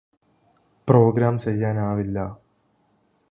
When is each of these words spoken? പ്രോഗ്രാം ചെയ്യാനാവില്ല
പ്രോഗ്രാം 0.87 1.39
ചെയ്യാനാവില്ല 1.39 2.17